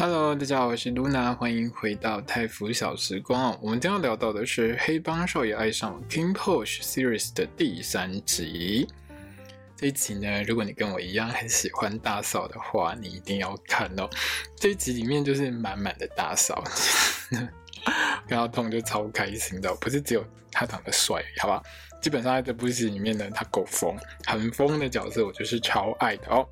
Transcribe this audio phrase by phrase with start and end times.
[0.00, 3.58] Hello，大家好，我是 Luna，欢迎回到泰腐小时光。
[3.60, 8.86] 我们将要聊到的是《黑帮少爷爱上 King Posh Series》的第三集。
[9.74, 14.08] 这一集呢，如果你跟我一样很喜欢大嫂的话，你一定要看哦。
[14.54, 16.62] 这一集里面就是满满的大嫂，
[18.28, 21.60] 看到痛就超开心的，不是只有他长得帅，好吧？
[22.00, 26.48] 基本上在这部戏里面呢，他够疯，很疯的角色，我就是超爱的哦。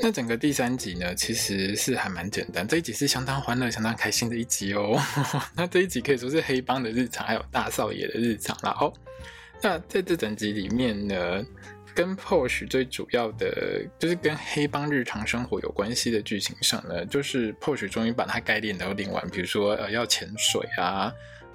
[0.00, 2.66] 那整个第三集呢，其实是还蛮简单。
[2.66, 4.98] 这一集是相当欢乐、相当开心的一集哦。
[5.54, 8.76] 那这一集可以说是黑帮的日常，还有大少爷的日常啦。
[8.80, 8.92] 哦，
[9.60, 11.44] 那在这整集里面呢，
[11.94, 21.12] 跟 Porsche 最主要的就是跟黑帮日常生活有关系的剧情上呢，就是 Porsche 终于把他该练的都练完，比如说呃要潜水啊。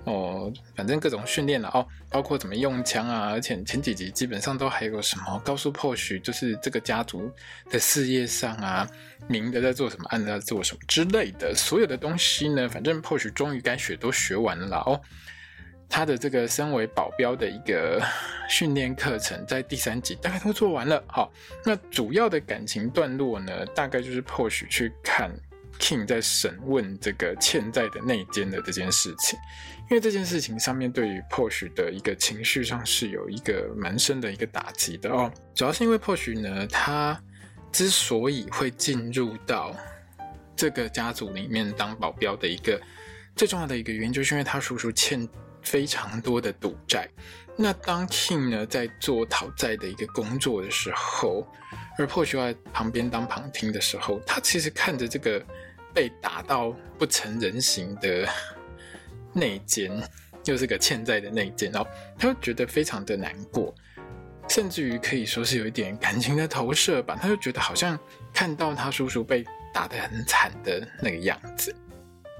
[0.08, 7.30] 哦，反正各种训练了哦，包括怎么用枪啊，而且前几集基本上都还有什么告诉 posh 就是这个家族
[7.70, 8.88] 的事业上啊，
[9.28, 15.00] 明的在做什么，暗的在做什么之类的，所有的东西呢，反正 posh 终于该学都学完了哦。
[15.90, 18.02] 他的这个身为保镖的一个
[18.50, 21.04] 训练课程，在第三集大概都做完了。
[21.08, 21.30] 好，
[21.66, 25.30] 那主要的感情段落呢，大概就是 posh 去看。
[25.80, 29.40] King 在审问这个欠债的内奸的这件事情，
[29.90, 35.32] 因为这件事情上面对于 Porsche 的一个情绪上是有一个蛮深的一个打击的哦。
[35.56, 37.20] 主要是因为 Porsche 呢，他
[37.72, 39.76] 之所以会进入到
[40.56, 42.82] 这个家族里面当保镖的一个
[43.36, 45.28] 最重要的一个原因，就是因为他叔叔欠
[45.62, 47.08] 非常多的赌债。
[47.56, 51.48] 那当 King 呢在做讨债的一个工作的时候，
[51.98, 55.44] 而 Porsche 在旁边当旁听的时候，他其实看着这个。
[55.94, 58.28] 被打到不成人形的
[59.34, 59.92] 内奸，
[60.46, 63.74] 又是个欠债的内奸，然后他就觉得非常的难过，
[64.48, 67.18] 甚至于可以说是有一点感情的投射吧。
[67.22, 67.98] 他就觉得好像
[68.34, 71.76] 看到他叔叔被打得很惨的那个样子。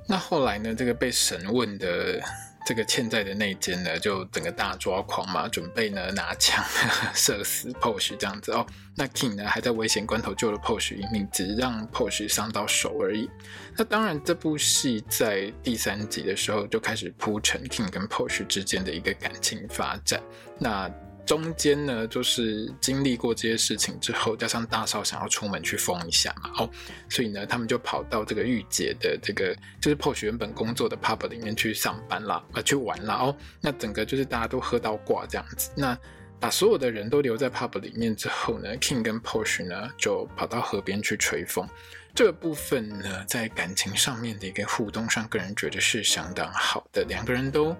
[0.08, 2.22] 那后来呢，这个被审问的。
[2.68, 6.62] 这个欠债的内奸呢，就整个大抓狂嘛，准备呢拿枪
[7.16, 8.68] 射死 Posh 这样子哦。
[8.94, 13.30] 那 King 呢还在危险关头救了 Posh 一命，只是让 Posh 伤到手而已。
[13.78, 20.22] 那当然，这部戏在第三集的时候就开始铺陈 King 跟 Posh 之间的一个感情发展。
[20.60, 20.92] 那
[21.28, 26.70] 中间呢，就是经历过这些事情之后，加上大少想要出门去疯一下嘛，哦，
[27.10, 35.70] 所以呢，他们就跑到这个御姐的这个就是 Porsche 原本工作的 pub 里面去上班啦，啊，去玩啦，哦，那整个就是大家都喝到挂这样子。
[35.76, 35.96] 那
[36.40, 41.68] 把所有的人都留在 pub 里面之后呢，King 跟 Porsche 呢就跑到河边去吹风。
[42.16, 47.76] 这个部分呢，在感情上面的一个互动上，个人觉得是相当好的，两个人都。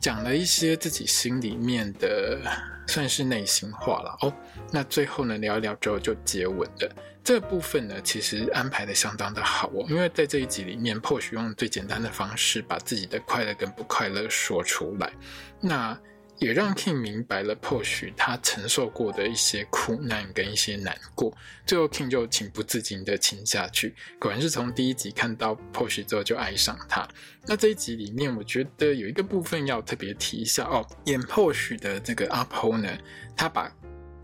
[0.00, 2.40] 讲了一些自己心里面的，
[2.86, 4.32] 算是内心话了哦。
[4.70, 6.96] 那最后呢，聊一聊之后就接吻了。
[7.24, 15.12] 这部分呢，其实安排的相当的好哦，因为在这一集里面或许用最简单的方式把自己的快乐跟不快乐说出来。
[15.60, 15.98] 那
[16.40, 23.94] 也让 King 明白了 Posh 他承受过的一些苦难跟一些难过，最后 King 就情不自禁的亲下去。
[24.20, 27.08] 果然是从第一集看到 Posh 之后就爱上他。
[27.44, 32.88] 那这一集里面，我觉得有一个部分要特别提一下哦，演 Posh 的这个阿 Po 呢，
[33.36, 33.72] 他把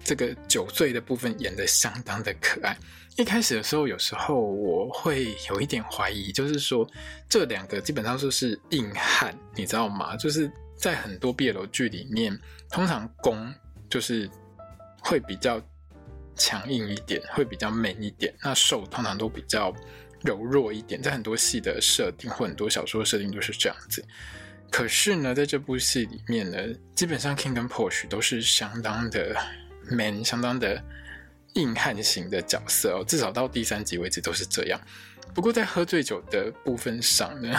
[0.05, 2.77] 这个酒醉的部分演得相当的可爱。
[3.17, 6.89] 一开始的时候，有时候我会有一点怀疑，就是说
[7.29, 10.17] 这两个基本上就是硬汉，你知道吗？
[10.17, 10.49] 就是。
[10.85, 13.51] 在很多 BL 剧里面，通常攻
[13.89, 14.29] 就是
[15.01, 15.59] 会比较
[16.37, 18.35] 强硬一点，会比较 man 一点。
[18.43, 19.75] 那受通常都比较
[20.21, 21.01] 柔弱一点。
[21.01, 24.05] 在很多戏的设定或很多小说的设定都是这样子。
[24.71, 26.59] 可是呢，在这部戏里面呢，
[26.95, 29.35] 基本上 King 跟 Porsche 都是相当的
[29.91, 30.85] man，相当的
[31.55, 33.03] 硬汉型的角色哦。
[33.09, 34.79] 至少到第三集为止都是这样。
[35.33, 37.59] 不过在喝醉酒的部分上呢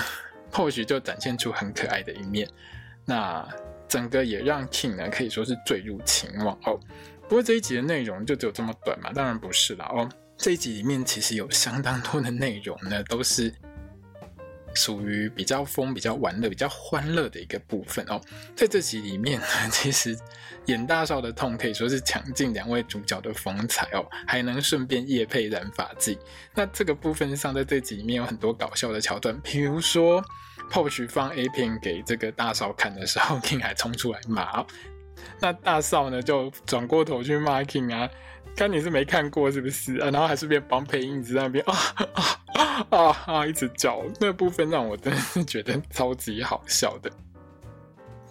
[0.51, 2.47] ，Porsche 就展现出很可爱的一面。
[3.05, 3.47] 那
[3.87, 6.79] 整个也让 King 呢可以说是坠入情网哦。
[7.29, 9.11] 不过这一集的内容就只有这么短嘛？
[9.13, 10.09] 当然不是啦哦。
[10.37, 13.53] 这一集里面其实有相当多的内容呢，都是
[14.73, 18.19] 属于比较疯、比较玩乐、比较欢乐的一个部分哦。
[18.55, 20.17] 在这集里面呢，其实
[20.65, 26.17] 演大少的痛可以说是抢尽两位主角的风采哦，还能顺便夜配染发剂。
[26.53, 30.23] 那这个部分上，在这集里面有很多搞笑的桥段，比如说。
[30.71, 34.65] Porsche 放 A 片给这个大少看的时候，King 还冲出来骂，
[35.39, 38.09] 那大少呢就转过头去骂 King 啊，
[38.55, 40.09] 看你是没看过是不是啊？
[40.11, 41.75] 然后还顺便帮配音一直在那边啊
[42.13, 47.11] 啊啊啊一直叫，那部分让我真的是觉得超级好笑的。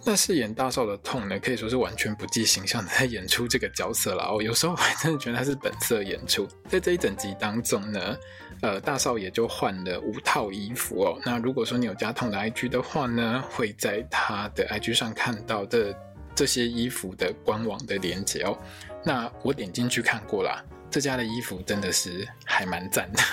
[0.07, 4.39] 那饰演大少的痛呢，可以说是完全不计形象的在演出这个角色了哦。
[4.39, 6.47] 有时候我还真的觉得他是本色演出。
[6.69, 8.15] 在这一整集当中呢，
[8.61, 11.19] 呃，大少也就换了五套衣服哦。
[11.25, 15.91] 那如果说你有加痛的 IG 的话呢，会在他的 IG 上看到这
[16.35, 18.55] 这些衣服的官网的链接哦。
[19.03, 23.23] 那我点进去看过啦，这家的衣服真的是还蛮赞的。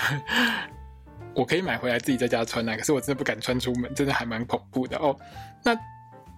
[1.37, 5.15] 我可以买回来自己在家穿啊，可是我真的不敢穿出门，真的还蛮恐怖的哦。
[5.63, 5.79] 那。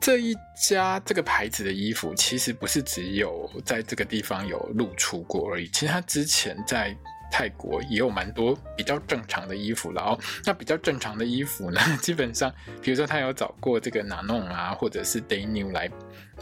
[0.05, 5.67] 这一家这个牌子的衣服，其实不是只有在这个地方有露出过而已。
[5.69, 6.95] 其实他之前在
[7.33, 10.21] 泰国也有蛮多比较正常的衣服了哦。
[10.45, 15.91] 那比较正常的衣服呢，基本上，比如说他有找过这个 Nano 啊，或者是 Day New 来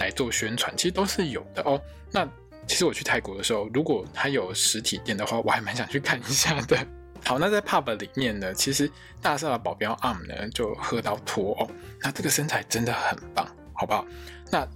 [0.00, 1.81] 来做宣传，其实都是有的哦。
[2.11, 2.29] 那
[2.67, 6.85] 其实我去泰国的时候，如果他有实体店的话，我还蛮想去看一下的。
[7.25, 8.91] 好，那在 pub 里面呢，其实
[9.21, 11.71] 大少的保镖 arm 呢就喝到脱哦，
[12.01, 14.05] 那这个身材真的很棒，好不好？
[14.51, 14.67] 那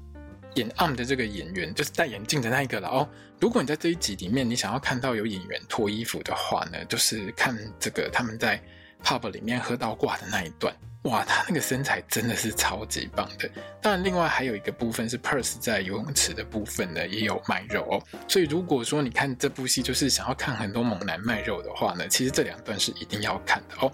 [0.54, 3.08] 演 arm 的这个演员就是戴眼镜的那一个了哦。
[3.40, 8.62] 如果你在这一集里面你想要看到有演员脱衣服的话呢，就是看这个他们在
[9.04, 10.74] pub 里面喝到挂的那一段。
[11.02, 13.48] 哇，他那个身材真的是超级棒的。
[13.80, 18.02] 当然，另外还有一个部分是 Perth 在游泳池的部分呢，也有卖肉哦。
[18.26, 23.92] 所以如果说你看这部戏就是想要看很多猛男卖肉的话呢，其实这两段是一定要看的哦。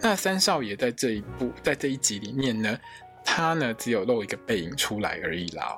[0.00, 2.78] 那三少爷在这一部在这一集里面呢，
[3.24, 5.76] 他呢只有露一个背影出来而已啦。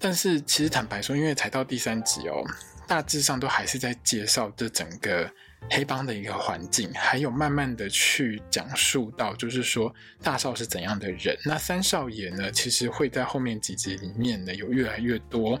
[0.00, 2.42] 但是其实坦白说，因为才到第三集哦，
[2.88, 5.30] 大致上都还是在介绍这整个。
[5.68, 11.36] 黑帮的一个环境，还有慢慢的去讲述到，就是说大少是怎样的人。
[11.44, 15.58] 那三少爷呢，其实会在后面几集里面呢，有越来越多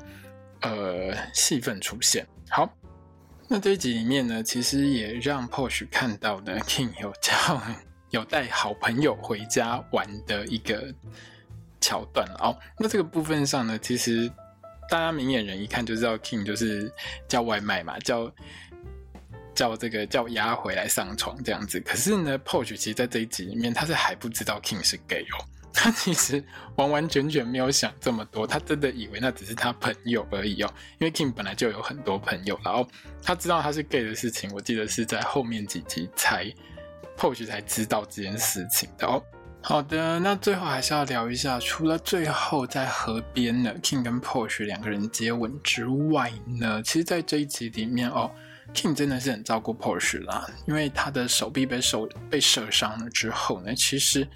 [0.62, 2.26] 呃戏份出现。
[2.48, 2.68] 好，
[3.46, 7.62] 那这一集里面呢，其实也让 Porsche 看到呢，King 有叫
[8.10, 10.92] 有带好朋友回家玩的一个
[11.80, 12.58] 桥段哦。
[12.78, 14.28] 那这个部分上呢，其实
[14.88, 16.92] 大家明眼人一看就知道，King 就是
[17.28, 18.32] 叫外卖嘛，叫。
[19.54, 26.42] 叫这个叫鸭回来上床这样子，可是呢，Porsche 其实在这一集里面，他是还不知道 King 是 gay 哦， 他其实
[26.76, 32.86] 完完全全没有想这么多，他真的以为那只是他朋友而已哦，因为 King 本来就有很多朋友，然后
[33.22, 36.46] 他知道他是 gay 的事情，我记得是在后面几集才
[37.16, 39.22] Porsche 才知道这件事情的哦。
[39.62, 48.30] 好的，那最后还是要聊一下，除了最后在河边呢，King 跟 Porsche 两个人接吻之外呢，其实在这一集里面哦。
[48.74, 54.26] King 真的是很照顾 Porsche 啦，因为他的手臂被手被射伤了之后呢，其实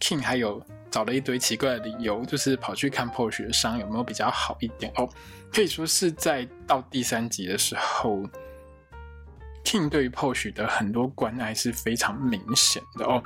[0.00, 5.08] King 还有找了一堆奇怪的理由，就是跑去看 Porsche 的伤有没有比较好一点哦。
[5.52, 8.22] 可以说是在到第三集的时候
[9.64, 13.22] ，King 对于 Porsche 的很多关爱是非常明显的哦。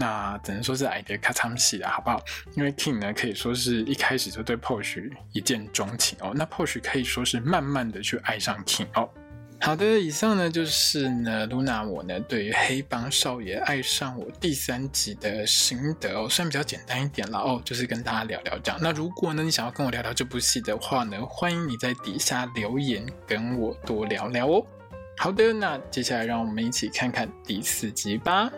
[0.00, 2.22] 那只能说是矮的卡惨死了，好不好？
[2.56, 9.08] 因为 King 呢可以说是一开始就对 Porsche 一见钟情哦，那 Porsche 可以说是慢慢的去爱上 King 哦。
[9.60, 18.80] 好的，以上呢就是呢露娜我呢对于《黑帮少爷爱上我》第三集的心得哦，虽然比较简单一点啦哦，就是跟大家聊聊这样。
[18.80, 24.64] 那如果呢你想要跟我聊聊这部戏的话呢，欢迎你在底下留言跟我多聊聊哦。
[25.18, 28.50] 好的，那接下来让我们一起看看第四集吧。